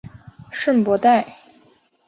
[0.49, 1.37] 圣博代。